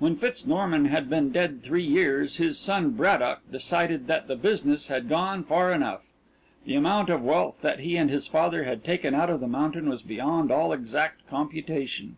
When 0.00 0.16
Fitz 0.16 0.48
Norman 0.48 0.86
had 0.86 1.08
been 1.08 1.30
dead 1.30 1.62
three 1.62 1.84
years 1.84 2.38
his 2.38 2.58
son, 2.58 2.90
Braddock, 2.90 3.38
decided 3.52 4.08
that 4.08 4.26
the 4.26 4.34
business 4.34 4.88
had 4.88 5.08
gone 5.08 5.44
far 5.44 5.72
enough. 5.72 6.00
The 6.66 6.74
amount 6.74 7.08
of 7.08 7.22
wealth 7.22 7.60
that 7.62 7.78
he 7.78 7.96
and 7.96 8.10
his 8.10 8.26
father 8.26 8.64
had 8.64 8.82
taken 8.82 9.14
out 9.14 9.30
of 9.30 9.38
the 9.38 9.46
mountain 9.46 9.88
was 9.88 10.02
beyond 10.02 10.50
all 10.50 10.72
exact 10.72 11.24
computation. 11.28 12.16